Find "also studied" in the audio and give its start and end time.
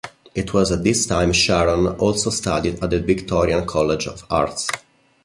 1.85-2.83